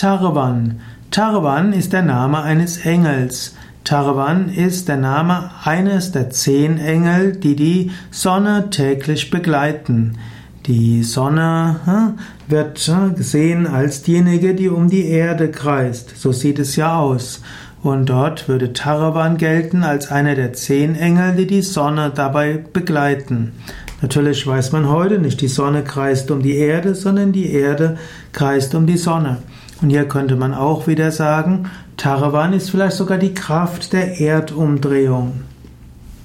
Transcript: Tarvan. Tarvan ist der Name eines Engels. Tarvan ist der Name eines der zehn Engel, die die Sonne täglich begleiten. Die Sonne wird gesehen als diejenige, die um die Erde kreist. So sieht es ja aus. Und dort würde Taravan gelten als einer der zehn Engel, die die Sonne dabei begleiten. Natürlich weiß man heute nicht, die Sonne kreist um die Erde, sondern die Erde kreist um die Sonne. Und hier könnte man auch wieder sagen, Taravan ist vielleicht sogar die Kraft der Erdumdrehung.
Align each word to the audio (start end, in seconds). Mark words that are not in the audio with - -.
Tarvan. 0.00 0.80
Tarvan 1.10 1.74
ist 1.74 1.92
der 1.92 2.00
Name 2.00 2.40
eines 2.40 2.86
Engels. 2.86 3.54
Tarvan 3.84 4.48
ist 4.48 4.88
der 4.88 4.96
Name 4.96 5.50
eines 5.62 6.10
der 6.10 6.30
zehn 6.30 6.78
Engel, 6.78 7.36
die 7.36 7.54
die 7.54 7.90
Sonne 8.10 8.70
täglich 8.70 9.30
begleiten. 9.30 10.16
Die 10.64 11.02
Sonne 11.02 12.14
wird 12.48 12.90
gesehen 13.14 13.66
als 13.66 14.00
diejenige, 14.00 14.54
die 14.54 14.70
um 14.70 14.88
die 14.88 15.04
Erde 15.04 15.50
kreist. 15.50 16.16
So 16.16 16.32
sieht 16.32 16.58
es 16.58 16.76
ja 16.76 16.98
aus. 16.98 17.42
Und 17.82 18.08
dort 18.08 18.48
würde 18.48 18.72
Taravan 18.72 19.36
gelten 19.36 19.82
als 19.82 20.10
einer 20.10 20.34
der 20.34 20.54
zehn 20.54 20.94
Engel, 20.94 21.36
die 21.36 21.46
die 21.46 21.60
Sonne 21.60 22.10
dabei 22.14 22.58
begleiten. 22.72 23.52
Natürlich 24.00 24.46
weiß 24.46 24.72
man 24.72 24.88
heute 24.88 25.18
nicht, 25.18 25.42
die 25.42 25.48
Sonne 25.48 25.84
kreist 25.84 26.30
um 26.30 26.42
die 26.42 26.56
Erde, 26.56 26.94
sondern 26.94 27.32
die 27.32 27.52
Erde 27.52 27.98
kreist 28.32 28.74
um 28.74 28.86
die 28.86 28.96
Sonne. 28.96 29.42
Und 29.82 29.90
hier 29.90 30.06
könnte 30.06 30.36
man 30.36 30.54
auch 30.54 30.86
wieder 30.86 31.10
sagen, 31.10 31.70
Taravan 31.96 32.52
ist 32.52 32.70
vielleicht 32.70 32.96
sogar 32.96 33.18
die 33.18 33.34
Kraft 33.34 33.92
der 33.92 34.20
Erdumdrehung. 34.20 35.42